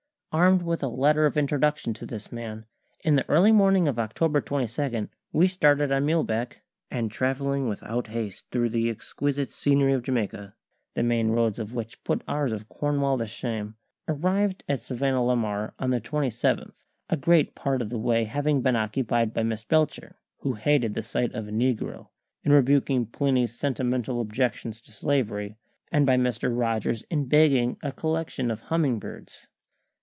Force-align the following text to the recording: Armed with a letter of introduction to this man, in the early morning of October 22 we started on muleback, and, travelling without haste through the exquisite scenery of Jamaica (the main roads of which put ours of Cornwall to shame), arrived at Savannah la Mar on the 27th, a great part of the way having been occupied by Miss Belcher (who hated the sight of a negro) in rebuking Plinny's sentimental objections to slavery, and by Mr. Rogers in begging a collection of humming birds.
Armed 0.33 0.61
with 0.61 0.81
a 0.81 0.87
letter 0.87 1.25
of 1.25 1.35
introduction 1.35 1.93
to 1.93 2.05
this 2.05 2.31
man, 2.31 2.65
in 3.03 3.17
the 3.17 3.27
early 3.27 3.51
morning 3.51 3.85
of 3.85 3.99
October 3.99 4.39
22 4.39 5.09
we 5.33 5.45
started 5.45 5.91
on 5.91 6.05
muleback, 6.05 6.63
and, 6.89 7.11
travelling 7.11 7.67
without 7.67 8.07
haste 8.07 8.45
through 8.49 8.69
the 8.69 8.89
exquisite 8.89 9.51
scenery 9.51 9.91
of 9.91 10.03
Jamaica 10.03 10.55
(the 10.93 11.03
main 11.03 11.31
roads 11.31 11.59
of 11.59 11.75
which 11.75 12.01
put 12.05 12.21
ours 12.29 12.53
of 12.53 12.69
Cornwall 12.69 13.17
to 13.17 13.27
shame), 13.27 13.75
arrived 14.07 14.63
at 14.69 14.81
Savannah 14.81 15.21
la 15.21 15.35
Mar 15.35 15.73
on 15.77 15.89
the 15.89 15.99
27th, 15.99 16.71
a 17.09 17.17
great 17.17 17.53
part 17.53 17.81
of 17.81 17.89
the 17.89 17.99
way 17.99 18.23
having 18.23 18.61
been 18.61 18.77
occupied 18.77 19.33
by 19.33 19.43
Miss 19.43 19.65
Belcher 19.65 20.15
(who 20.37 20.53
hated 20.53 20.93
the 20.93 21.03
sight 21.03 21.33
of 21.33 21.49
a 21.49 21.51
negro) 21.51 22.07
in 22.45 22.53
rebuking 22.53 23.05
Plinny's 23.05 23.59
sentimental 23.59 24.21
objections 24.21 24.79
to 24.79 24.93
slavery, 24.93 25.57
and 25.91 26.05
by 26.05 26.15
Mr. 26.15 26.49
Rogers 26.57 27.03
in 27.09 27.25
begging 27.25 27.75
a 27.83 27.91
collection 27.91 28.49
of 28.49 28.61
humming 28.61 28.97
birds. 28.97 29.47